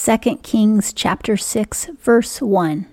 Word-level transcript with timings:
2 0.00 0.36
Kings 0.42 0.92
chapter 0.92 1.36
6 1.36 1.88
verse 2.00 2.40
1. 2.40 2.86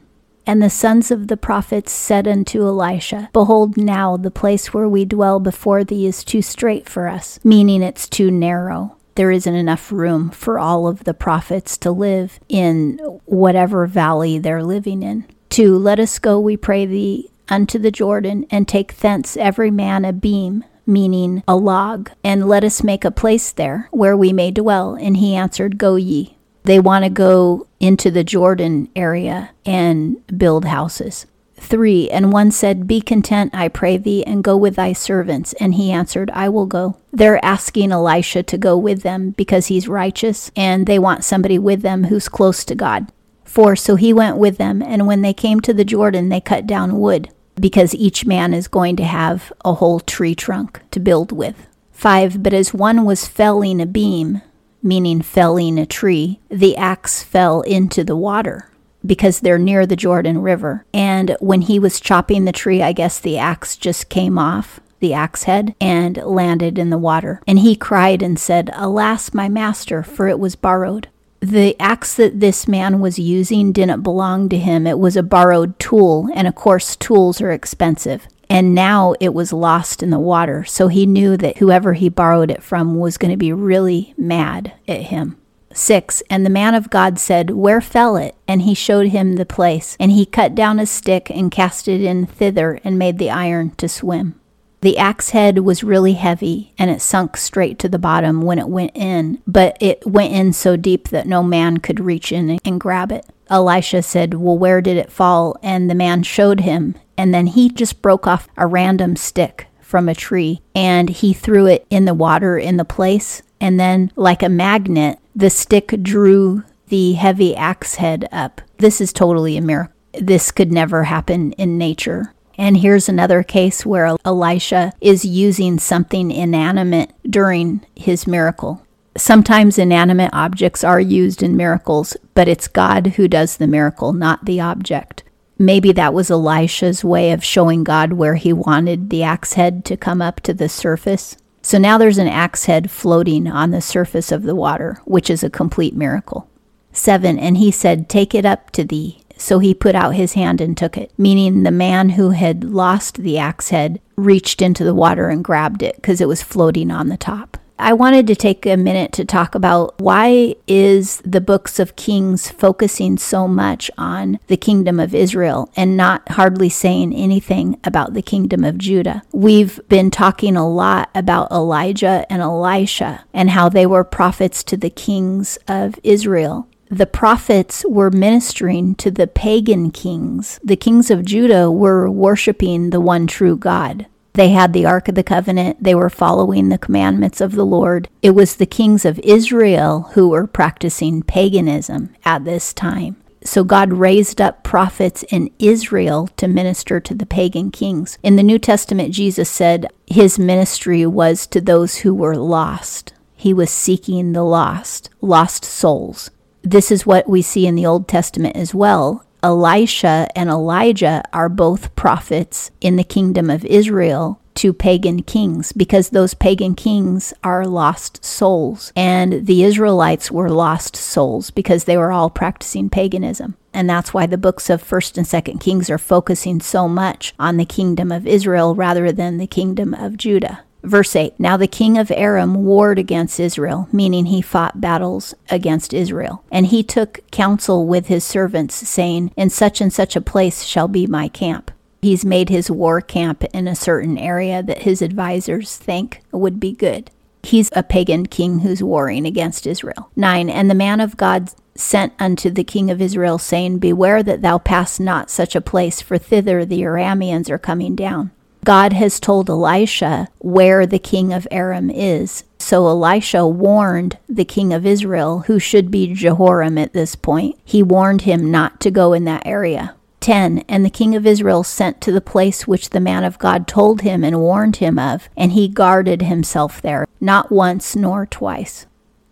And 0.48 0.62
the 0.62 0.72
sons 0.72 1.12
of 1.12 1.28
the 1.28 1.38
prophets 1.38 1.92
said 1.92 2.28
unto 2.28 2.66
Elisha, 2.66 3.30
Behold, 3.32 3.78
now 3.78 4.18
the 4.18 4.32
place 4.32 4.74
where 4.74 4.90
we 4.90 5.06
dwell 5.06 5.40
before 5.40 5.84
thee 5.84 6.08
is 6.08 6.24
too 6.24 6.42
strait 6.42 6.90
for 6.90 7.08
us, 7.08 7.40
meaning 7.44 7.84
it's 7.84 8.10
too 8.10 8.32
narrow. 8.32 8.98
There 9.14 9.30
isn't 9.30 9.56
enough 9.56 9.92
room 9.92 10.32
for 10.32 10.58
all 10.58 10.88
of 10.88 11.04
the 11.04 11.14
prophets 11.14 11.78
to 11.78 11.92
live 11.92 12.40
in 12.50 12.98
whatever 13.26 13.86
valley 13.86 14.40
they're 14.40 14.64
living 14.64 15.04
in. 15.04 15.26
Two, 15.50 15.78
let 15.78 16.00
us 16.00 16.18
go, 16.18 16.40
we 16.40 16.58
pray 16.58 16.88
thee, 16.88 17.30
unto 17.48 17.78
the 17.78 17.92
Jordan, 17.92 18.48
and 18.50 18.68
take 18.68 18.98
thence 18.98 19.38
every 19.38 19.72
man 19.72 20.06
a 20.06 20.12
beam, 20.12 20.66
meaning 20.88 21.44
a 21.48 21.56
log, 21.56 22.10
and 22.24 22.50
let 22.50 22.64
us 22.64 22.84
make 22.84 23.06
a 23.06 23.12
place 23.12 23.52
there 23.52 23.90
where 23.92 24.18
we 24.18 24.34
may 24.34 24.50
dwell. 24.50 24.96
And 24.96 25.18
he 25.18 25.36
answered, 25.36 25.78
Go 25.78 25.96
ye. 25.96 26.36
They 26.66 26.80
want 26.80 27.06
to 27.06 27.10
go 27.10 27.68
into 27.80 28.10
the 28.10 28.24
Jordan 28.24 28.90
area 28.96 29.52
and 29.66 30.26
build 30.36 30.66
houses. 30.66 31.28
3. 31.58 32.10
And 32.10 32.34
one 32.34 32.52
said, 32.52 32.88
Be 32.88 33.02
content, 33.02 33.54
I 33.54 33.68
pray 33.68 33.98
thee, 33.98 34.26
and 34.26 34.44
go 34.44 34.58
with 34.58 34.76
thy 34.76 34.94
servants. 34.94 35.54
And 35.54 35.76
he 35.76 35.92
answered, 35.92 36.32
I 36.32 36.50
will 36.50 36.66
go. 36.66 36.98
They're 37.12 37.44
asking 37.46 37.92
Elisha 37.92 38.44
to 38.44 38.58
go 38.58 38.78
with 38.78 39.04
them 39.04 39.32
because 39.32 39.68
he's 39.68 39.88
righteous, 39.88 40.52
and 40.56 40.86
they 40.86 41.00
want 41.00 41.24
somebody 41.24 41.60
with 41.60 41.82
them 41.82 42.06
who's 42.06 42.28
close 42.28 42.66
to 42.66 42.76
God. 42.76 43.12
4. 43.46 43.76
So 43.76 43.96
he 43.96 44.12
went 44.12 44.38
with 44.38 44.58
them, 44.58 44.82
and 44.82 45.08
when 45.08 45.22
they 45.22 45.34
came 45.34 45.62
to 45.62 45.74
the 45.74 45.86
Jordan, 45.86 46.30
they 46.30 46.42
cut 46.42 46.68
down 46.68 47.00
wood, 47.00 47.30
because 47.60 47.96
each 47.96 48.26
man 48.26 48.54
is 48.54 48.68
going 48.68 48.96
to 48.98 49.06
have 49.06 49.54
a 49.64 49.76
whole 49.76 50.00
tree 50.00 50.36
trunk 50.36 50.82
to 50.92 51.00
build 51.00 51.32
with. 51.32 51.68
5. 51.92 52.44
But 52.44 52.54
as 52.54 52.74
one 52.74 53.06
was 53.06 53.28
felling 53.28 53.80
a 53.80 53.86
beam, 53.86 54.42
meaning 54.86 55.22
felling 55.22 55.78
a 55.78 55.86
tree, 55.86 56.40
the 56.50 56.78
axe 56.78 57.24
fell 57.24 57.62
into 57.62 58.04
the 58.04 58.16
water 58.16 58.70
because 59.06 59.40
they're 59.40 59.58
near 59.58 59.86
the 59.86 59.96
Jordan 59.96 60.42
River. 60.42 60.86
And 60.94 61.36
when 61.40 61.62
he 61.62 61.80
was 61.80 62.00
chopping 62.00 62.46
the 62.46 62.52
tree, 62.52 62.82
I 62.82 62.94
guess 62.94 63.20
the 63.20 63.38
axe 63.38 63.76
just 63.76 64.10
came 64.10 64.38
off 64.38 64.80
the 65.00 65.14
axe 65.14 65.44
head 65.44 65.76
and 65.82 66.18
landed 66.18 66.80
in 66.80 66.90
the 66.90 66.98
water. 66.98 67.42
And 67.46 67.60
he 67.60 67.76
cried 67.76 68.24
and 68.24 68.40
said, 68.40 68.70
Alas, 68.74 69.34
my 69.34 69.50
master, 69.50 70.02
for 70.02 70.28
it 70.28 70.40
was 70.40 70.56
borrowed. 70.56 71.10
The 71.42 71.80
axe 71.80 72.16
that 72.16 72.40
this 72.40 72.68
man 72.68 73.02
was 73.02 73.20
using 73.20 73.72
didn't 73.72 74.02
belong 74.02 74.50
to 74.50 74.58
him. 74.58 74.88
It 74.88 74.98
was 74.98 75.16
a 75.16 75.22
borrowed 75.22 75.78
tool, 75.78 76.30
and 76.34 76.48
of 76.48 76.56
course, 76.56 76.96
tools 76.96 77.40
are 77.40 77.52
expensive 77.52 78.28
and 78.50 78.76
now 78.76 79.16
it 79.20 79.34
was 79.34 79.54
lost 79.54 80.04
in 80.04 80.10
the 80.10 80.20
water. 80.20 80.64
So 80.64 80.88
he 80.88 81.06
knew 81.06 81.38
that 81.38 81.58
whoever 81.58 81.94
he 81.94 82.10
borrowed 82.10 82.52
it 82.52 82.64
from 82.64 82.96
was 82.96 83.18
going 83.18 83.32
to 83.32 83.38
be 83.38 83.54
really 83.54 84.14
mad 84.18 84.74
at 84.88 85.04
him. 85.04 85.38
6. 85.74 86.24
And 86.30 86.46
the 86.46 86.50
man 86.50 86.74
of 86.74 86.90
God 86.90 87.20
said, 87.20 87.50
Where 87.50 87.82
fell 87.82 88.16
it? 88.16 88.36
And 88.48 88.62
he 88.62 88.74
showed 88.74 89.08
him 89.08 89.36
the 89.36 89.46
place. 89.46 89.98
And 90.00 90.12
he 90.12 90.26
cut 90.26 90.56
down 90.56 90.80
a 90.80 90.86
stick 90.86 91.30
and 91.30 91.52
cast 91.52 91.88
it 91.88 92.02
in 92.02 92.26
thither 92.26 92.80
and 92.84 92.98
made 92.98 93.18
the 93.18 93.30
iron 93.30 93.72
to 93.72 93.90
swim. 93.90 94.40
The 94.82 94.98
axe 94.98 95.32
head 95.32 95.60
was 95.60 95.84
really 95.84 96.14
heavy 96.14 96.72
and 96.78 96.92
it 96.92 97.02
sunk 97.02 97.38
straight 97.38 97.80
to 97.80 97.90
the 97.90 97.98
bottom 97.98 98.42
when 98.42 98.60
it 98.60 98.70
went 98.70 98.96
in, 98.96 99.42
but 99.48 99.78
it 99.82 100.06
went 100.06 100.32
in 100.32 100.54
so 100.54 100.76
deep 100.76 101.10
that 101.10 101.28
no 101.28 101.42
man 101.42 101.78
could 101.80 102.00
reach 102.00 102.32
in 102.32 102.60
and 102.64 102.80
grab 102.80 103.12
it. 103.12 103.26
Elisha 103.50 104.04
said, 104.04 104.36
Well, 104.36 104.58
where 104.58 104.82
did 104.82 104.98
it 104.98 105.12
fall? 105.12 105.58
And 105.64 105.90
the 105.90 105.96
man 105.96 106.24
showed 106.24 106.62
him, 106.62 106.96
and 107.18 107.34
then 107.34 107.48
he 107.48 107.70
just 107.70 108.02
broke 108.02 108.28
off 108.28 108.48
a 108.58 108.68
random 108.68 109.16
stick 109.16 109.68
from 109.80 110.10
a 110.10 110.16
tree 110.16 110.62
and 110.74 111.10
he 111.10 111.34
threw 111.34 111.68
it 111.68 111.86
in 111.90 112.06
the 112.06 112.14
water 112.14 112.58
in 112.58 112.78
the 112.78 112.86
place. 112.86 113.42
And 113.62 113.80
then, 113.80 114.12
like 114.16 114.44
a 114.44 114.50
magnet, 114.50 115.20
the 115.36 115.50
stick 115.50 115.96
drew 116.02 116.64
the 116.88 117.14
heavy 117.14 117.56
axe 117.56 117.96
head 117.96 118.28
up. 118.32 118.62
This 118.78 119.00
is 119.00 119.14
totally 119.14 119.58
a 119.58 119.62
miracle. 119.62 119.94
This 120.14 120.52
could 120.52 120.72
never 120.72 121.04
happen 121.04 121.54
in 121.54 121.78
nature. 121.78 122.34
And 122.58 122.78
here's 122.78 123.10
another 123.10 123.44
case 123.44 123.86
where 123.86 124.16
Elisha 124.24 124.94
is 125.02 125.26
using 125.26 125.78
something 125.78 126.32
inanimate 126.32 127.12
during 127.30 127.86
his 127.96 128.28
miracle. 128.28 128.86
Sometimes 129.18 129.78
inanimate 129.78 130.30
objects 130.34 130.84
are 130.84 131.00
used 131.00 131.44
in 131.44 131.58
miracles, 131.58 132.16
but 132.34 132.48
it's 132.48 132.68
God 132.68 133.08
who 133.16 133.28
does 133.28 133.58
the 133.58 133.68
miracle, 133.68 134.14
not 134.14 134.46
the 134.46 134.62
object. 134.62 135.24
Maybe 135.58 135.92
that 135.94 136.14
was 136.14 136.30
Elisha's 136.30 137.04
way 137.04 137.32
of 137.32 137.44
showing 137.44 137.84
God 137.84 138.14
where 138.14 138.36
he 138.36 138.52
wanted 138.52 139.10
the 139.10 139.24
axe 139.24 139.54
head 139.54 139.86
to 139.86 139.96
come 139.96 140.22
up 140.22 140.42
to 140.42 140.54
the 140.54 140.68
surface. 140.68 141.38
So 141.62 141.78
now 141.78 141.98
there's 141.98 142.18
an 142.18 142.28
axe 142.28 142.66
head 142.66 142.92
floating 142.92 143.48
on 143.48 143.72
the 143.72 143.82
surface 143.82 144.32
of 144.32 144.44
the 144.44 144.56
water, 144.56 145.02
which 145.06 145.30
is 145.30 145.44
a 145.44 145.50
complete 145.50 145.96
miracle. 145.96 146.50
7. 146.92 147.40
And 147.40 147.58
he 147.58 147.72
said, 147.72 148.10
Take 148.10 148.36
it 148.36 148.46
up 148.46 148.72
to 148.72 148.84
thee. 148.84 149.22
So 149.38 149.60
he 149.60 149.74
put 149.74 149.96
out 149.96 150.16
his 150.16 150.34
hand 150.34 150.62
and 150.62 150.78
took 150.78 150.98
it, 150.98 151.12
meaning 151.18 151.64
the 151.64 151.72
man 151.72 152.10
who 152.10 152.30
had 152.32 152.64
lost 152.64 153.18
the 153.18 153.38
axe 153.38 153.70
head 153.70 154.00
reached 154.16 154.62
into 154.62 154.84
the 154.84 154.94
water 154.94 155.30
and 155.30 155.44
grabbed 155.44 155.84
it 155.84 155.96
because 155.96 156.22
it 156.22 156.28
was 156.28 156.42
floating 156.42 156.92
on 156.92 157.10
the 157.10 157.18
top. 157.18 157.58
I 157.78 157.92
wanted 157.92 158.26
to 158.28 158.36
take 158.36 158.66
a 158.66 158.78
minute 158.78 159.12
to 159.14 159.26
talk 159.26 159.54
about 159.54 160.00
why 160.00 160.56
is 160.66 161.22
the 161.26 161.42
books 161.42 161.78
of 161.78 161.98
Kings 161.98 162.50
focusing 162.50 163.18
so 163.18 163.50
much 163.50 163.92
on 163.98 164.40
the 164.48 164.56
kingdom 164.56 164.98
of 164.98 165.14
Israel 165.14 165.70
and 165.76 165.98
not 165.98 166.32
hardly 166.32 166.70
saying 166.70 167.14
anything 167.14 167.78
about 167.84 168.14
the 168.14 168.22
kingdom 168.22 168.64
of 168.64 168.78
Judah. 168.78 169.24
We've 169.34 169.80
been 169.90 170.10
talking 170.10 170.56
a 170.56 170.68
lot 170.68 171.10
about 171.14 171.52
Elijah 171.52 172.26
and 172.30 172.42
Elisha 172.42 173.26
and 173.34 173.50
how 173.50 173.68
they 173.68 173.86
were 173.86 174.06
prophets 174.06 174.64
to 174.66 174.78
the 174.78 174.90
kings 174.90 175.58
of 175.68 176.00
Israel 176.04 176.68
the 176.90 177.08
prophets 177.08 177.84
were 177.90 178.12
ministering 178.12 178.94
to 178.96 179.10
the 179.10 179.26
pagan 179.26 179.90
kings. 179.90 180.60
The 180.64 180.76
kings 180.76 181.10
of 181.10 181.26
Judah 181.26 181.72
were 181.72 182.10
worshiping 182.10 182.92
the 182.92 183.02
one 183.02 183.26
true 183.26 183.58
God. 183.58 184.06
They 184.36 184.50
had 184.50 184.74
the 184.74 184.86
Ark 184.86 185.08
of 185.08 185.16
the 185.16 185.24
Covenant. 185.24 185.82
They 185.82 185.96
were 185.96 186.10
following 186.10 186.68
the 186.68 186.78
commandments 186.78 187.40
of 187.40 187.54
the 187.54 187.66
Lord. 187.66 188.10
It 188.22 188.32
was 188.32 188.58
the 188.58 188.66
kings 188.66 189.06
of 189.06 189.18
Israel 189.20 190.10
who 190.14 190.28
were 190.28 190.46
practicing 190.46 191.24
paganism 191.24 192.14
at 192.26 192.44
this 192.44 192.74
time. 192.74 193.16
So 193.46 193.64
God 193.64 193.94
raised 193.94 194.42
up 194.42 194.64
prophets 194.64 195.24
in 195.30 195.52
Israel 195.58 196.28
to 196.36 196.50
minister 196.50 197.00
to 197.00 197.14
the 197.14 197.26
pagan 197.26 197.72
kings. 197.72 198.18
In 198.24 198.36
the 198.36 198.44
New 198.44 198.60
Testament, 198.60 199.14
Jesus 199.14 199.50
said 199.50 199.88
his 200.06 200.38
ministry 200.38 201.06
was 201.06 201.48
to 201.48 201.62
those 201.62 201.98
who 201.98 202.14
were 202.14 202.36
lost. 202.36 203.14
He 203.36 203.54
was 203.54 203.70
seeking 203.70 204.34
the 204.34 204.44
lost, 204.44 205.10
lost 205.22 205.64
souls. 205.64 206.30
This 206.62 206.92
is 206.92 207.06
what 207.06 207.30
we 207.30 207.42
see 207.42 207.68
in 207.68 207.76
the 207.76 207.86
Old 207.86 208.08
Testament 208.08 208.58
as 208.58 208.74
well. 208.74 209.25
Elisha 209.46 210.28
and 210.36 210.50
Elijah 210.50 211.24
are 211.32 211.50
both 211.50 211.96
prophets 211.96 212.72
in 212.82 212.96
the 212.96 213.04
kingdom 213.04 213.52
of 213.52 213.64
Israel 213.66 214.42
to 214.56 214.74
pagan 214.74 215.22
kings 215.22 215.72
because 215.72 216.10
those 216.10 216.34
pagan 216.34 216.74
kings 216.74 217.32
are 217.44 217.68
lost 217.68 218.26
souls. 218.26 218.92
And 218.96 219.46
the 219.46 219.64
Israelites 219.64 220.32
were 220.32 220.50
lost 220.50 220.96
souls 220.96 221.52
because 221.52 221.84
they 221.84 221.96
were 221.96 222.12
all 222.12 222.32
practicing 222.32 222.90
paganism. 222.90 223.56
And 223.72 223.88
that's 223.88 224.16
why 224.16 224.26
the 224.26 224.40
books 224.40 224.68
of 224.68 224.84
1st 224.84 225.18
and 225.18 225.28
2nd 225.28 225.62
Kings 225.62 225.92
are 225.92 226.00
focusing 226.00 226.60
so 226.60 226.88
much 226.88 227.36
on 227.38 227.58
the 227.58 227.66
kingdom 227.66 228.12
of 228.12 228.26
Israel 228.26 228.74
rather 228.74 229.12
than 229.12 229.38
the 229.38 229.46
kingdom 229.46 229.94
of 229.94 230.18
Judah. 230.18 230.65
Verse 230.86 231.16
8 231.16 231.40
Now 231.40 231.58
the 231.58 231.68
king 231.68 231.98
of 231.98 232.12
Aram 232.12 232.64
warred 232.64 233.00
against 233.00 233.40
Israel, 233.40 233.90
meaning 233.92 234.28
he 234.28 234.42
fought 234.42 234.80
battles 234.80 235.34
against 235.50 235.94
Israel. 235.94 236.44
And 236.52 236.68
he 236.68 236.84
took 236.84 237.20
counsel 237.32 237.88
with 237.88 238.08
his 238.08 238.24
servants, 238.24 238.76
saying, 238.76 239.32
In 239.36 239.50
such 239.50 239.82
and 239.82 239.92
such 239.92 240.16
a 240.16 240.22
place 240.22 240.64
shall 240.64 240.88
be 240.88 241.08
my 241.08 241.28
camp. 241.28 241.72
He's 242.02 242.24
made 242.24 242.50
his 242.50 242.70
war 242.70 243.02
camp 243.02 243.44
in 243.46 243.68
a 243.68 243.76
certain 243.76 244.18
area 244.18 244.62
that 244.62 244.84
his 244.84 245.02
advisors 245.02 245.76
think 245.76 246.22
would 246.32 246.60
be 246.60 246.72
good. 246.72 247.10
He's 247.42 247.72
a 247.76 247.84
pagan 247.84 248.28
king 248.28 248.60
who's 248.60 248.84
warring 248.84 249.26
against 249.26 249.68
Israel. 249.68 250.12
9. 250.16 250.50
And 250.50 250.70
the 250.70 250.76
man 250.76 251.00
of 251.00 251.18
God 251.18 251.50
sent 251.76 252.14
unto 252.20 252.50
the 252.50 252.64
king 252.64 252.90
of 252.90 253.02
Israel, 253.02 253.38
saying, 253.38 253.80
Beware 253.80 254.24
that 254.24 254.42
thou 254.42 254.58
pass 254.58 255.00
not 255.00 255.30
such 255.30 255.56
a 255.56 255.62
place, 255.62 256.02
for 256.02 256.18
thither 256.18 256.64
the 256.64 256.82
Arameans 256.82 257.50
are 257.50 257.58
coming 257.58 257.96
down. 257.96 258.32
God 258.66 258.94
has 258.94 259.20
told 259.20 259.48
Elisha 259.48 260.28
where 260.40 260.88
the 260.88 261.00
king 261.00 261.32
of 261.32 261.48
Aram 261.52 261.92
is. 261.92 262.44
So 262.58 262.88
Elisha 262.88 263.48
warned 263.48 264.18
the 264.28 264.44
king 264.44 264.74
of 264.74 264.88
Israel, 264.88 265.42
who 265.42 265.60
should 265.60 265.92
be 265.92 266.14
Jehoram 266.14 266.78
at 266.80 266.92
this 266.92 267.16
point. 267.16 267.60
He 267.64 267.84
warned 267.84 268.24
him 268.24 268.50
not 268.50 268.82
to 268.82 268.90
go 268.90 269.14
in 269.14 269.24
that 269.26 269.46
area. 269.46 269.96
10 270.22 270.64
And 270.68 270.84
the 270.84 270.90
king 270.90 271.16
of 271.16 271.28
Israel 271.28 271.64
sent 271.64 272.02
to 272.02 272.12
the 272.12 272.22
place 272.22 272.68
which 272.68 272.90
the 272.90 273.00
man 273.00 273.24
of 273.24 273.38
God 273.38 273.68
told 273.68 274.02
him 274.02 274.24
and 274.24 274.40
warned 274.40 274.78
him 274.78 274.98
of, 274.98 275.30
and 275.38 275.52
he 275.52 275.68
guarded 275.68 276.24
himself 276.24 276.82
there, 276.82 277.08
not 277.22 277.52
once 277.52 277.96
nor 277.96 278.26
twice. 278.26 278.88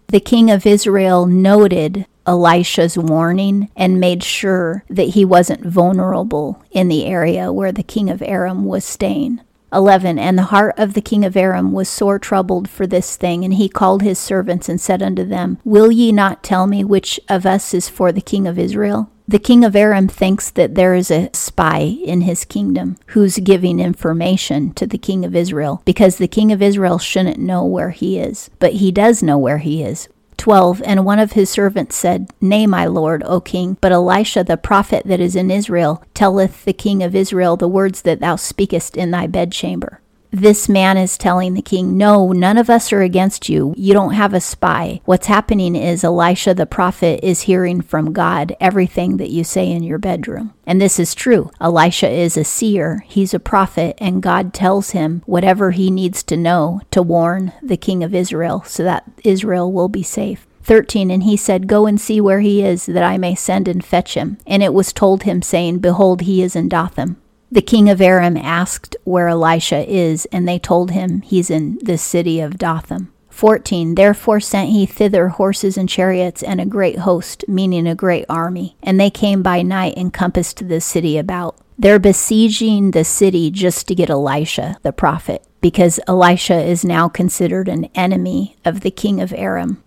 The 0.09 0.19
king 0.19 0.51
of 0.51 0.68
Israel 0.68 1.25
noted 1.25 2.06
Elisha's 2.25 2.97
warning 2.97 3.69
and 3.75 3.99
made 3.99 4.23
sure 4.23 4.83
that 4.89 5.09
he 5.09 5.25
wasn't 5.25 5.65
vulnerable 5.65 6.63
in 6.71 6.87
the 6.87 7.05
area 7.05 7.51
where 7.51 7.71
the 7.71 7.83
king 7.83 8.09
of 8.09 8.21
Aram 8.21 8.65
was 8.65 8.85
staying. 8.85 9.41
11 9.73 10.19
And 10.19 10.37
the 10.37 10.43
heart 10.43 10.75
of 10.77 10.93
the 10.93 11.01
king 11.01 11.25
of 11.25 11.35
Aram 11.35 11.71
was 11.71 11.89
sore 11.89 12.19
troubled 12.19 12.69
for 12.69 12.85
this 12.85 13.17
thing, 13.17 13.43
and 13.43 13.55
he 13.55 13.67
called 13.67 14.01
his 14.01 14.19
servants 14.19 14.69
and 14.69 14.79
said 14.79 15.01
unto 15.01 15.23
them, 15.23 15.57
Will 15.63 15.91
ye 15.91 16.11
not 16.11 16.43
tell 16.43 16.67
me 16.67 16.83
which 16.83 17.19
of 17.27 17.45
us 17.45 17.73
is 17.73 17.89
for 17.89 18.11
the 18.11 18.21
king 18.21 18.47
of 18.47 18.59
Israel? 18.59 19.09
The 19.27 19.39
king 19.39 19.63
of 19.63 19.75
Aram 19.75 20.09
thinks 20.09 20.51
that 20.51 20.75
there 20.75 20.93
is 20.93 21.09
a 21.09 21.29
spy 21.33 21.79
in 21.79 22.21
his 22.21 22.43
kingdom 22.43 22.97
who's 23.07 23.37
giving 23.37 23.79
information 23.79 24.73
to 24.73 24.85
the 24.85 24.97
king 24.97 25.23
of 25.23 25.33
Israel 25.33 25.81
because 25.85 26.17
the 26.17 26.27
king 26.27 26.51
of 26.51 26.61
Israel 26.61 26.99
shouldn't 26.99 27.39
know 27.39 27.65
where 27.65 27.91
he 27.91 28.19
is, 28.19 28.49
but 28.59 28.73
he 28.73 28.91
does 28.91 29.23
know 29.23 29.37
where 29.37 29.59
he 29.59 29.81
is. 29.81 30.09
12 30.43 30.81
And 30.83 31.05
one 31.05 31.19
of 31.19 31.31
his 31.31 31.49
servants 31.49 31.95
said, 31.95 32.29
Nay, 32.41 32.67
my 32.67 32.85
lord, 32.85 33.23
O 33.25 33.39
king, 33.39 33.77
but 33.79 33.93
Elisha 33.93 34.43
the 34.43 34.57
prophet 34.57 35.03
that 35.05 35.21
is 35.21 35.37
in 35.37 35.49
Israel 35.49 36.03
telleth 36.13 36.65
the 36.65 36.73
king 36.73 37.01
of 37.01 37.15
Israel 37.15 37.55
the 37.55 37.69
words 37.69 38.01
that 38.01 38.19
thou 38.19 38.35
speakest 38.35 38.97
in 38.97 39.11
thy 39.11 39.25
bedchamber. 39.25 40.01
This 40.35 40.68
man 40.68 40.97
is 40.97 41.15
telling 41.15 41.53
the 41.53 41.62
king, 41.62 41.95
No, 41.95 42.31
none 42.31 42.57
of 42.57 42.68
us 42.68 42.91
are 42.91 43.03
against 43.03 43.50
you. 43.50 43.75
You 43.77 43.94
don't 43.94 44.15
have 44.15 44.33
a 44.33 44.41
spy. 44.41 45.00
What's 45.06 45.27
happening 45.27 45.75
is 45.75 46.03
Elisha 46.03 46.56
the 46.56 46.65
prophet 46.65 47.19
is 47.21 47.41
hearing 47.41 47.81
from 47.81 48.13
God 48.13 48.56
everything 48.59 49.18
that 49.18 49.30
you 49.30 49.44
say 49.44 49.69
in 49.69 49.83
your 49.83 50.00
bedroom. 50.00 50.56
And 50.65 50.81
this 50.81 51.00
is 51.00 51.13
true. 51.13 51.51
Elisha 51.62 52.09
is 52.09 52.35
a 52.35 52.44
seer, 52.44 53.06
he's 53.07 53.35
a 53.35 53.39
prophet, 53.39 53.95
and 54.00 54.24
God 54.24 54.56
tells 54.56 54.89
him 54.89 55.21
whatever 55.27 55.69
he 55.69 55.91
needs 55.91 56.24
to 56.24 56.36
know 56.36 56.81
to 56.89 57.03
warn 57.03 57.53
the 57.62 57.77
king 57.77 58.03
of 58.03 58.15
Israel 58.15 58.63
so 58.63 58.83
that 58.83 59.03
Israel 59.24 59.71
will 59.71 59.88
be 59.88 60.01
safe. 60.01 60.47
13 60.63 61.12
And 61.12 61.24
he 61.24 61.38
said, 61.38 61.68
Go 61.68 61.86
and 61.86 62.01
see 62.01 62.19
where 62.19 62.39
he 62.39 62.63
is, 62.63 62.88
that 62.88 63.03
I 63.03 63.19
may 63.19 63.36
send 63.36 63.68
and 63.68 63.86
fetch 63.86 64.15
him. 64.15 64.39
And 64.47 64.63
it 64.63 64.74
was 64.74 64.94
told 64.94 65.24
him, 65.24 65.44
saying, 65.44 65.79
Behold, 65.79 66.21
he 66.21 66.41
is 66.41 66.56
in 66.56 66.69
Dothan. 66.69 67.18
The 67.53 67.61
king 67.61 67.88
of 67.88 68.01
Aram 68.01 68.35
asked 68.35 68.95
where 69.03 69.27
Elisha 69.27 69.88
is, 69.88 70.25
and 70.31 70.47
they 70.47 70.57
told 70.57 70.89
him 70.89 71.21
he's 71.21 71.51
in 71.51 71.77
the 71.83 72.00
city 72.00 72.39
of 72.39 72.57
Dothan. 72.57 73.09
14 73.29 73.94
Therefore 73.94 74.39
sent 74.39 74.71
he 74.71 74.88
thither 74.88 75.27
horses 75.27 75.77
and 75.77 75.88
chariots 75.88 76.41
and 76.41 76.59
a 76.59 76.65
great 76.65 76.97
host, 76.97 77.45
meaning 77.47 77.85
a 77.85 77.94
great 77.94 78.25
army. 78.27 78.75
And 78.81 79.00
they 79.00 79.11
came 79.11 79.44
by 79.44 79.61
night 79.61 79.94
and 79.95 80.11
compassed 80.11 80.67
the 80.67 80.81
city 80.81 81.15
about. 81.15 81.55
They're 81.77 82.00
besieging 82.00 82.89
the 82.89 83.03
city 83.03 83.51
just 83.51 83.88
to 83.88 83.94
get 83.94 84.09
Elisha, 84.09 84.77
the 84.81 84.91
prophet, 84.91 85.45
because 85.61 86.00
Elisha 86.07 86.59
is 86.59 86.83
now 86.83 87.07
considered 87.07 87.67
an 87.67 87.85
enemy 87.94 88.57
of 88.65 88.79
the 88.79 88.89
king 88.89 89.21
of 89.21 89.31
Aram. 89.31 89.83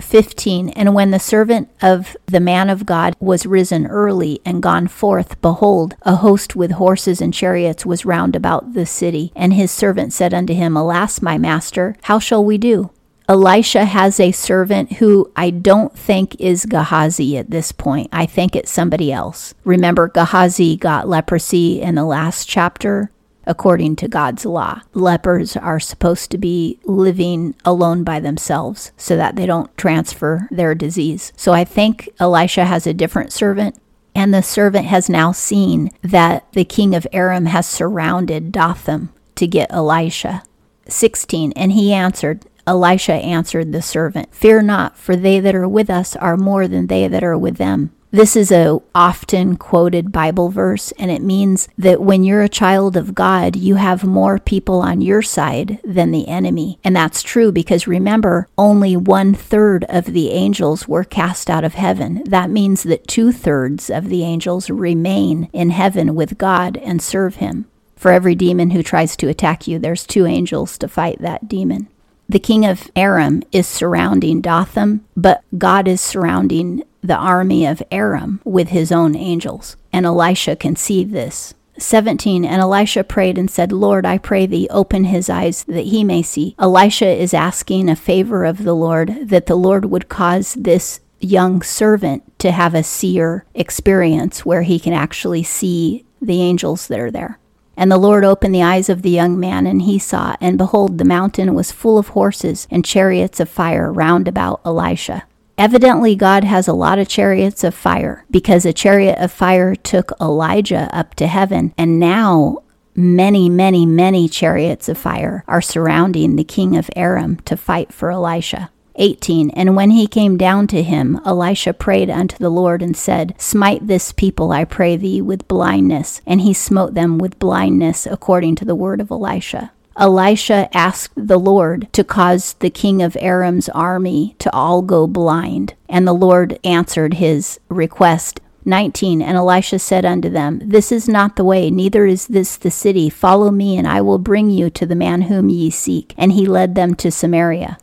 15 0.00 0.70
And 0.70 0.94
when 0.94 1.10
the 1.10 1.18
servant 1.18 1.68
of 1.82 2.16
the 2.26 2.40
man 2.40 2.70
of 2.70 2.86
God 2.86 3.14
was 3.20 3.46
risen 3.46 3.86
early 3.86 4.40
and 4.44 4.62
gone 4.62 4.88
forth, 4.88 5.40
behold, 5.40 5.96
a 6.02 6.16
host 6.16 6.56
with 6.56 6.72
horses 6.72 7.20
and 7.20 7.32
chariots 7.32 7.86
was 7.86 8.04
round 8.04 8.34
about 8.34 8.74
the 8.74 8.86
city. 8.86 9.32
And 9.34 9.52
his 9.52 9.70
servant 9.70 10.12
said 10.12 10.34
unto 10.34 10.54
him, 10.54 10.76
Alas, 10.76 11.22
my 11.22 11.38
master, 11.38 11.96
how 12.02 12.18
shall 12.18 12.44
we 12.44 12.58
do? 12.58 12.90
Elisha 13.30 13.84
has 13.84 14.18
a 14.18 14.32
servant 14.32 14.94
who 14.94 15.30
I 15.36 15.50
don't 15.50 15.96
think 15.96 16.34
is 16.40 16.66
Gehazi 16.66 17.38
at 17.38 17.50
this 17.50 17.70
point. 17.70 18.08
I 18.12 18.26
think 18.26 18.56
it's 18.56 18.72
somebody 18.72 19.12
else. 19.12 19.54
Remember, 19.62 20.08
Gehazi 20.08 20.76
got 20.76 21.08
leprosy 21.08 21.80
in 21.80 21.94
the 21.94 22.04
last 22.04 22.48
chapter 22.48 23.12
according 23.46 23.96
to 23.96 24.08
God's 24.08 24.44
law. 24.44 24.82
Lepers 24.94 25.56
are 25.56 25.80
supposed 25.80 26.30
to 26.30 26.38
be 26.38 26.78
living 26.84 27.54
alone 27.64 28.04
by 28.04 28.20
themselves 28.20 28.92
so 28.96 29.16
that 29.16 29.36
they 29.36 29.46
don't 29.46 29.76
transfer 29.76 30.48
their 30.50 30.74
disease. 30.74 31.32
So 31.36 31.52
I 31.52 31.64
think 31.64 32.08
Elisha 32.18 32.64
has 32.64 32.86
a 32.86 32.94
different 32.94 33.32
servant. 33.32 33.76
And 34.14 34.34
the 34.34 34.42
servant 34.42 34.86
has 34.86 35.08
now 35.08 35.30
seen 35.32 35.90
that 36.02 36.50
the 36.52 36.64
king 36.64 36.94
of 36.94 37.06
Aram 37.12 37.46
has 37.46 37.66
surrounded 37.66 38.50
Dothan 38.50 39.08
to 39.36 39.46
get 39.46 39.72
Elisha. 39.72 40.42
16. 40.88 41.52
And 41.52 41.72
he 41.72 41.92
answered, 41.92 42.44
Elisha 42.66 43.14
answered 43.14 43.72
the 43.72 43.82
servant, 43.82 44.34
Fear 44.34 44.62
not, 44.62 44.96
for 44.96 45.16
they 45.16 45.40
that 45.40 45.54
are 45.54 45.68
with 45.68 45.90
us 45.90 46.16
are 46.16 46.36
more 46.36 46.68
than 46.68 46.88
they 46.88 47.08
that 47.08 47.24
are 47.24 47.38
with 47.38 47.56
them. 47.56 47.92
This 48.12 48.34
is 48.34 48.50
a 48.50 48.80
often 48.92 49.56
quoted 49.56 50.10
Bible 50.10 50.48
verse 50.48 50.90
and 50.98 51.12
it 51.12 51.22
means 51.22 51.68
that 51.78 52.02
when 52.02 52.24
you're 52.24 52.42
a 52.42 52.48
child 52.48 52.96
of 52.96 53.14
God, 53.14 53.54
you 53.54 53.76
have 53.76 54.02
more 54.02 54.40
people 54.40 54.80
on 54.80 55.00
your 55.00 55.22
side 55.22 55.78
than 55.84 56.10
the 56.10 56.26
enemy. 56.26 56.80
And 56.82 56.96
that's 56.96 57.22
true 57.22 57.52
because 57.52 57.86
remember, 57.86 58.48
only 58.58 58.96
one 58.96 59.32
third 59.32 59.84
of 59.84 60.06
the 60.06 60.30
angels 60.30 60.88
were 60.88 61.04
cast 61.04 61.48
out 61.48 61.62
of 61.62 61.74
heaven. 61.74 62.24
That 62.24 62.50
means 62.50 62.82
that 62.82 63.06
two 63.06 63.30
thirds 63.30 63.88
of 63.88 64.08
the 64.08 64.24
angels 64.24 64.70
remain 64.70 65.48
in 65.52 65.70
heaven 65.70 66.16
with 66.16 66.36
God 66.36 66.78
and 66.78 67.00
serve 67.00 67.36
him. 67.36 67.66
For 67.94 68.10
every 68.10 68.34
demon 68.34 68.70
who 68.70 68.82
tries 68.82 69.16
to 69.18 69.28
attack 69.28 69.68
you, 69.68 69.78
there's 69.78 70.04
two 70.04 70.26
angels 70.26 70.78
to 70.78 70.88
fight 70.88 71.20
that 71.20 71.46
demon. 71.46 71.86
The 72.30 72.38
king 72.38 72.64
of 72.64 72.92
Aram 72.94 73.42
is 73.50 73.66
surrounding 73.66 74.40
Dothan, 74.40 75.04
but 75.16 75.42
God 75.58 75.88
is 75.88 76.00
surrounding 76.00 76.84
the 77.02 77.16
army 77.16 77.66
of 77.66 77.82
Aram 77.90 78.40
with 78.44 78.68
his 78.68 78.92
own 78.92 79.16
angels. 79.16 79.74
And 79.92 80.06
Elisha 80.06 80.54
can 80.54 80.76
see 80.76 81.02
this. 81.02 81.54
17 81.76 82.44
And 82.44 82.62
Elisha 82.62 83.02
prayed 83.02 83.36
and 83.36 83.50
said, 83.50 83.72
Lord, 83.72 84.06
I 84.06 84.16
pray 84.16 84.46
thee, 84.46 84.68
open 84.70 85.04
his 85.04 85.28
eyes 85.28 85.64
that 85.64 85.86
he 85.86 86.04
may 86.04 86.22
see. 86.22 86.54
Elisha 86.56 87.08
is 87.08 87.34
asking 87.34 87.88
a 87.88 87.96
favor 87.96 88.44
of 88.44 88.62
the 88.62 88.74
Lord 88.74 89.28
that 89.28 89.46
the 89.46 89.56
Lord 89.56 89.86
would 89.86 90.08
cause 90.08 90.54
this 90.54 91.00
young 91.18 91.62
servant 91.62 92.38
to 92.38 92.52
have 92.52 92.76
a 92.76 92.84
seer 92.84 93.44
experience 93.54 94.46
where 94.46 94.62
he 94.62 94.78
can 94.78 94.92
actually 94.92 95.42
see 95.42 96.04
the 96.22 96.40
angels 96.40 96.86
that 96.86 97.00
are 97.00 97.10
there. 97.10 97.40
And 97.80 97.90
the 97.90 97.96
Lord 97.96 98.26
opened 98.26 98.54
the 98.54 98.62
eyes 98.62 98.90
of 98.90 99.00
the 99.00 99.08
young 99.08 99.40
man, 99.40 99.66
and 99.66 99.80
he 99.80 99.98
saw, 99.98 100.36
and 100.38 100.58
behold, 100.58 100.98
the 100.98 101.04
mountain 101.06 101.54
was 101.54 101.72
full 101.72 101.96
of 101.96 102.08
horses 102.08 102.68
and 102.70 102.84
chariots 102.84 103.40
of 103.40 103.48
fire 103.48 103.90
round 103.90 104.28
about 104.28 104.60
Elisha. 104.66 105.24
Evidently, 105.56 106.14
God 106.14 106.44
has 106.44 106.68
a 106.68 106.74
lot 106.74 106.98
of 106.98 107.08
chariots 107.08 107.64
of 107.64 107.74
fire 107.74 108.26
because 108.30 108.66
a 108.66 108.74
chariot 108.74 109.16
of 109.18 109.32
fire 109.32 109.74
took 109.74 110.12
Elijah 110.20 110.90
up 110.92 111.14
to 111.14 111.26
heaven. 111.26 111.72
And 111.78 111.98
now, 111.98 112.58
many, 112.94 113.48
many, 113.48 113.86
many 113.86 114.28
chariots 114.28 114.90
of 114.90 114.98
fire 114.98 115.42
are 115.48 115.62
surrounding 115.62 116.36
the 116.36 116.44
king 116.44 116.76
of 116.76 116.90
Aram 116.94 117.36
to 117.46 117.56
fight 117.56 117.94
for 117.94 118.10
Elisha. 118.10 118.70
18 119.00 119.50
And 119.50 119.74
when 119.74 119.90
he 119.90 120.06
came 120.06 120.36
down 120.36 120.66
to 120.68 120.82
him, 120.82 121.20
Elisha 121.26 121.72
prayed 121.72 122.10
unto 122.10 122.36
the 122.36 122.50
Lord 122.50 122.82
and 122.82 122.96
said, 122.96 123.34
Smite 123.38 123.86
this 123.86 124.12
people, 124.12 124.52
I 124.52 124.64
pray 124.64 124.96
thee, 124.96 125.20
with 125.20 125.48
blindness. 125.48 126.20
And 126.26 126.42
he 126.42 126.54
smote 126.54 126.94
them 126.94 127.18
with 127.18 127.38
blindness 127.38 128.06
according 128.06 128.54
to 128.56 128.64
the 128.64 128.76
word 128.76 129.00
of 129.00 129.10
Elisha. 129.10 129.72
Elisha 129.98 130.68
asked 130.76 131.12
the 131.16 131.38
Lord 131.38 131.92
to 131.92 132.04
cause 132.04 132.54
the 132.54 132.70
king 132.70 133.02
of 133.02 133.16
Aram's 133.20 133.68
army 133.70 134.36
to 134.38 134.54
all 134.54 134.82
go 134.82 135.06
blind, 135.06 135.74
and 135.88 136.06
the 136.06 136.12
Lord 136.12 136.58
answered 136.62 137.14
his 137.14 137.58
request. 137.68 138.40
19 138.64 139.22
And 139.22 139.36
Elisha 139.36 139.78
said 139.78 140.04
unto 140.04 140.28
them, 140.28 140.60
This 140.62 140.92
is 140.92 141.08
not 141.08 141.36
the 141.36 141.44
way, 141.44 141.70
neither 141.70 142.06
is 142.06 142.26
this 142.26 142.56
the 142.56 142.70
city. 142.70 143.10
Follow 143.10 143.50
me, 143.50 143.76
and 143.76 143.88
I 143.88 144.00
will 144.00 144.18
bring 144.18 144.50
you 144.50 144.70
to 144.70 144.86
the 144.86 144.94
man 144.94 145.22
whom 145.22 145.48
ye 145.48 145.70
seek. 145.70 146.14
And 146.16 146.32
he 146.32 146.46
led 146.46 146.74
them 146.74 146.94
to 146.96 147.10
Samaria. 147.10 147.78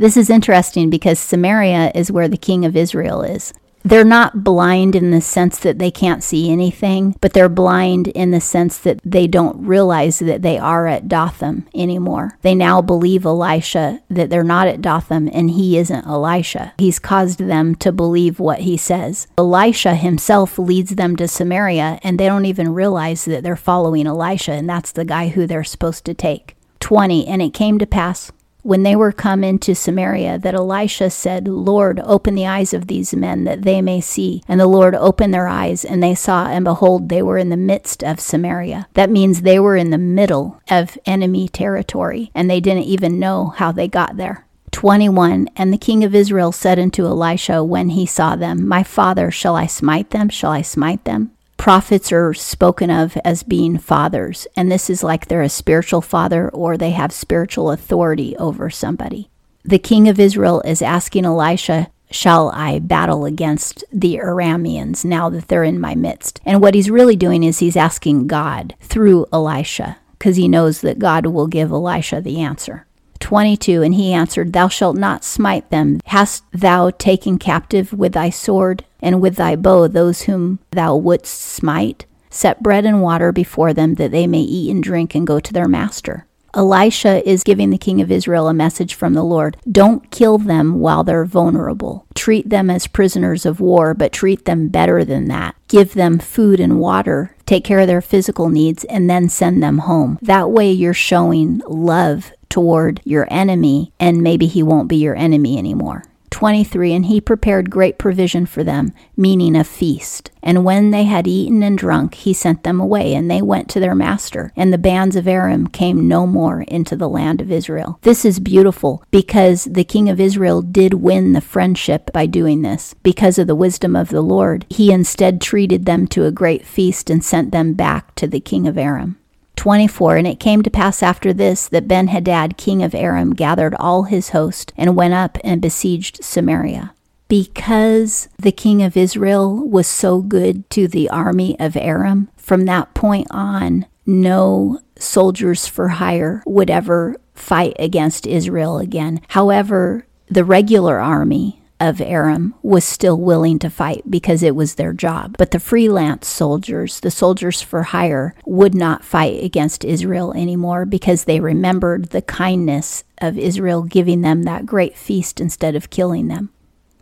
This 0.00 0.16
is 0.16 0.30
interesting 0.30 0.88
because 0.88 1.18
Samaria 1.18 1.92
is 1.94 2.10
where 2.10 2.26
the 2.26 2.38
king 2.38 2.64
of 2.64 2.74
Israel 2.74 3.20
is 3.20 3.52
they're 3.82 4.02
not 4.02 4.42
blind 4.42 4.96
in 4.96 5.10
the 5.10 5.20
sense 5.20 5.58
that 5.58 5.78
they 5.78 5.90
can't 5.90 6.22
see 6.22 6.50
anything, 6.50 7.16
but 7.20 7.34
they're 7.34 7.50
blind 7.50 8.08
in 8.08 8.30
the 8.30 8.40
sense 8.40 8.78
that 8.78 8.98
they 9.04 9.26
don't 9.26 9.66
realize 9.66 10.20
that 10.20 10.40
they 10.40 10.56
are 10.56 10.86
at 10.86 11.06
Dothan 11.06 11.68
anymore. 11.74 12.38
They 12.40 12.54
now 12.54 12.80
believe 12.80 13.26
Elisha 13.26 14.00
that 14.08 14.30
they're 14.30 14.42
not 14.42 14.68
at 14.68 14.80
Dothan 14.80 15.28
and 15.28 15.50
he 15.50 15.76
isn't 15.76 16.06
Elisha. 16.06 16.72
He's 16.78 16.98
caused 16.98 17.40
them 17.40 17.74
to 17.76 17.92
believe 17.92 18.40
what 18.40 18.60
he 18.60 18.78
says. 18.78 19.26
Elisha 19.36 19.96
himself 19.96 20.58
leads 20.58 20.94
them 20.94 21.14
to 21.16 21.28
Samaria 21.28 22.00
and 22.02 22.18
they 22.18 22.26
don't 22.26 22.46
even 22.46 22.72
realize 22.72 23.26
that 23.26 23.42
they're 23.42 23.54
following 23.54 24.06
Elisha 24.06 24.52
and 24.52 24.68
that's 24.68 24.92
the 24.92 25.04
guy 25.04 25.28
who 25.28 25.46
they're 25.46 25.62
supposed 25.62 26.06
to 26.06 26.14
take. 26.14 26.56
20 26.80 27.26
And 27.26 27.42
it 27.42 27.52
came 27.52 27.78
to 27.78 27.86
pass 27.86 28.32
when 28.62 28.82
they 28.82 28.96
were 28.96 29.12
come 29.12 29.42
into 29.42 29.74
Samaria, 29.74 30.38
that 30.38 30.54
Elisha 30.54 31.10
said, 31.10 31.48
Lord, 31.48 32.00
open 32.00 32.34
the 32.34 32.46
eyes 32.46 32.74
of 32.74 32.86
these 32.86 33.14
men 33.14 33.44
that 33.44 33.62
they 33.62 33.80
may 33.80 34.00
see. 34.00 34.42
And 34.48 34.60
the 34.60 34.66
Lord 34.66 34.94
opened 34.94 35.32
their 35.32 35.48
eyes, 35.48 35.84
and 35.84 36.02
they 36.02 36.14
saw, 36.14 36.46
and 36.46 36.64
behold, 36.64 37.08
they 37.08 37.22
were 37.22 37.38
in 37.38 37.48
the 37.48 37.56
midst 37.56 38.02
of 38.02 38.20
Samaria. 38.20 38.88
That 38.94 39.10
means 39.10 39.42
they 39.42 39.58
were 39.58 39.76
in 39.76 39.90
the 39.90 39.98
middle 39.98 40.60
of 40.70 40.98
enemy 41.06 41.48
territory, 41.48 42.30
and 42.34 42.50
they 42.50 42.60
didn't 42.60 42.84
even 42.84 43.18
know 43.18 43.54
how 43.56 43.72
they 43.72 43.88
got 43.88 44.16
there. 44.16 44.46
21 44.72 45.48
And 45.56 45.72
the 45.72 45.78
king 45.78 46.04
of 46.04 46.14
Israel 46.14 46.52
said 46.52 46.78
unto 46.78 47.04
Elisha 47.04 47.64
when 47.64 47.90
he 47.90 48.06
saw 48.06 48.36
them, 48.36 48.66
My 48.66 48.82
father, 48.82 49.30
shall 49.30 49.56
I 49.56 49.66
smite 49.66 50.10
them? 50.10 50.28
Shall 50.28 50.52
I 50.52 50.62
smite 50.62 51.04
them? 51.04 51.32
Prophets 51.60 52.10
are 52.10 52.32
spoken 52.32 52.90
of 52.90 53.18
as 53.22 53.42
being 53.42 53.76
fathers, 53.76 54.46
and 54.56 54.72
this 54.72 54.88
is 54.88 55.02
like 55.02 55.26
they're 55.26 55.42
a 55.42 55.48
spiritual 55.50 56.00
father 56.00 56.48
or 56.48 56.78
they 56.78 56.92
have 56.92 57.12
spiritual 57.12 57.70
authority 57.70 58.34
over 58.38 58.70
somebody. 58.70 59.28
The 59.62 59.78
king 59.78 60.08
of 60.08 60.18
Israel 60.18 60.62
is 60.62 60.80
asking 60.80 61.26
Elisha, 61.26 61.90
Shall 62.10 62.48
I 62.52 62.78
battle 62.78 63.26
against 63.26 63.84
the 63.92 64.16
Arameans 64.16 65.04
now 65.04 65.28
that 65.28 65.48
they're 65.48 65.62
in 65.62 65.78
my 65.78 65.94
midst? 65.94 66.40
And 66.46 66.62
what 66.62 66.74
he's 66.74 66.90
really 66.90 67.14
doing 67.14 67.42
is 67.42 67.58
he's 67.58 67.76
asking 67.76 68.26
God 68.26 68.74
through 68.80 69.26
Elisha 69.30 69.98
because 70.12 70.36
he 70.36 70.48
knows 70.48 70.80
that 70.80 70.98
God 70.98 71.26
will 71.26 71.46
give 71.46 71.70
Elisha 71.70 72.22
the 72.22 72.40
answer. 72.40 72.86
22 73.20 73.82
And 73.82 73.94
he 73.94 74.14
answered, 74.14 74.54
Thou 74.54 74.68
shalt 74.68 74.96
not 74.96 75.24
smite 75.24 75.68
them. 75.68 76.00
Hast 76.06 76.42
thou 76.52 76.88
taken 76.88 77.38
captive 77.38 77.92
with 77.92 78.14
thy 78.14 78.30
sword 78.30 78.86
and 79.02 79.20
with 79.20 79.36
thy 79.36 79.56
bow 79.56 79.88
those 79.88 80.22
whom 80.22 80.58
thou 80.70 80.96
wouldst 80.96 81.40
smite? 81.40 82.06
Set 82.30 82.62
bread 82.62 82.84
and 82.84 83.02
water 83.02 83.32
before 83.32 83.72
them, 83.72 83.94
that 83.94 84.12
they 84.12 84.26
may 84.26 84.40
eat 84.40 84.70
and 84.70 84.82
drink 84.82 85.14
and 85.14 85.26
go 85.26 85.40
to 85.40 85.52
their 85.52 85.68
master. 85.68 86.26
Elisha 86.52 87.28
is 87.28 87.44
giving 87.44 87.70
the 87.70 87.78
king 87.78 88.00
of 88.00 88.10
Israel 88.10 88.48
a 88.48 88.54
message 88.54 88.94
from 88.94 89.14
the 89.14 89.22
Lord. 89.22 89.56
Don't 89.70 90.10
kill 90.10 90.38
them 90.38 90.80
while 90.80 91.04
they're 91.04 91.24
vulnerable. 91.24 92.06
Treat 92.14 92.48
them 92.50 92.68
as 92.70 92.86
prisoners 92.88 93.46
of 93.46 93.60
war, 93.60 93.94
but 93.94 94.12
treat 94.12 94.44
them 94.46 94.68
better 94.68 95.04
than 95.04 95.28
that. 95.28 95.54
Give 95.68 95.94
them 95.94 96.18
food 96.18 96.58
and 96.58 96.80
water, 96.80 97.36
take 97.46 97.64
care 97.64 97.80
of 97.80 97.86
their 97.86 98.00
physical 98.00 98.48
needs, 98.48 98.82
and 98.84 99.08
then 99.08 99.28
send 99.28 99.62
them 99.62 99.78
home. 99.78 100.18
That 100.22 100.50
way, 100.50 100.72
you're 100.72 100.92
showing 100.92 101.62
love 101.66 102.32
toward 102.48 103.00
your 103.04 103.28
enemy, 103.30 103.92
and 104.00 104.22
maybe 104.22 104.46
he 104.46 104.62
won't 104.62 104.88
be 104.88 104.96
your 104.96 105.14
enemy 105.16 105.56
anymore. 105.56 106.04
23 106.40 106.94
And 106.94 107.04
he 107.04 107.20
prepared 107.20 107.68
great 107.68 107.98
provision 107.98 108.46
for 108.46 108.64
them, 108.64 108.94
meaning 109.14 109.54
a 109.54 109.62
feast. 109.62 110.30
And 110.42 110.64
when 110.64 110.90
they 110.90 111.04
had 111.04 111.26
eaten 111.26 111.62
and 111.62 111.76
drunk, 111.76 112.14
he 112.14 112.32
sent 112.32 112.62
them 112.62 112.80
away, 112.80 113.12
and 113.12 113.30
they 113.30 113.42
went 113.42 113.68
to 113.68 113.78
their 113.78 113.94
master. 113.94 114.50
And 114.56 114.72
the 114.72 114.78
bands 114.78 115.16
of 115.16 115.28
Aram 115.28 115.66
came 115.66 116.08
no 116.08 116.26
more 116.26 116.62
into 116.62 116.96
the 116.96 117.10
land 117.10 117.42
of 117.42 117.52
Israel. 117.52 117.98
This 118.00 118.24
is 118.24 118.40
beautiful 118.40 119.04
because 119.10 119.64
the 119.64 119.84
king 119.84 120.08
of 120.08 120.18
Israel 120.18 120.62
did 120.62 120.94
win 120.94 121.34
the 121.34 121.42
friendship 121.42 122.10
by 122.10 122.24
doing 122.24 122.62
this. 122.62 122.94
Because 123.02 123.38
of 123.38 123.46
the 123.46 123.54
wisdom 123.54 123.94
of 123.94 124.08
the 124.08 124.22
Lord, 124.22 124.64
he 124.70 124.90
instead 124.90 125.42
treated 125.42 125.84
them 125.84 126.06
to 126.06 126.24
a 126.24 126.32
great 126.32 126.64
feast 126.64 127.10
and 127.10 127.22
sent 127.22 127.52
them 127.52 127.74
back 127.74 128.14
to 128.14 128.26
the 128.26 128.40
king 128.40 128.66
of 128.66 128.78
Aram. 128.78 129.18
24 129.60 130.16
And 130.16 130.26
it 130.26 130.40
came 130.40 130.62
to 130.62 130.70
pass 130.70 131.02
after 131.02 131.34
this 131.34 131.68
that 131.68 131.86
Ben 131.86 132.08
Hadad, 132.08 132.56
king 132.56 132.82
of 132.82 132.94
Aram, 132.94 133.34
gathered 133.34 133.74
all 133.74 134.04
his 134.04 134.30
host 134.30 134.72
and 134.74 134.96
went 134.96 135.12
up 135.12 135.36
and 135.44 135.60
besieged 135.60 136.24
Samaria. 136.24 136.94
Because 137.28 138.30
the 138.38 138.52
king 138.52 138.82
of 138.82 138.96
Israel 138.96 139.54
was 139.54 139.86
so 139.86 140.22
good 140.22 140.68
to 140.70 140.88
the 140.88 141.10
army 141.10 141.60
of 141.60 141.76
Aram, 141.76 142.30
from 142.38 142.64
that 142.64 142.94
point 142.94 143.26
on, 143.30 143.84
no 144.06 144.80
soldiers 144.98 145.66
for 145.66 145.88
hire 145.88 146.42
would 146.46 146.70
ever 146.70 147.16
fight 147.34 147.76
against 147.78 148.26
Israel 148.26 148.78
again. 148.78 149.20
However, 149.28 150.06
the 150.26 150.42
regular 150.42 150.98
army 150.98 151.59
of 151.80 152.00
Aram 152.00 152.54
was 152.62 152.84
still 152.84 153.18
willing 153.18 153.58
to 153.60 153.70
fight 153.70 154.02
because 154.08 154.42
it 154.42 154.54
was 154.54 154.74
their 154.74 154.92
job. 154.92 155.36
But 155.38 155.50
the 155.50 155.58
freelance 155.58 156.28
soldiers, 156.28 157.00
the 157.00 157.10
soldiers 157.10 157.62
for 157.62 157.84
hire, 157.84 158.34
would 158.44 158.74
not 158.74 159.04
fight 159.04 159.42
against 159.42 159.84
Israel 159.84 160.32
anymore 160.34 160.84
because 160.84 161.24
they 161.24 161.40
remembered 161.40 162.10
the 162.10 162.22
kindness 162.22 163.04
of 163.18 163.38
Israel 163.38 163.82
giving 163.82 164.20
them 164.20 164.42
that 164.44 164.66
great 164.66 164.96
feast 164.96 165.40
instead 165.40 165.74
of 165.74 165.90
killing 165.90 166.28
them. 166.28 166.50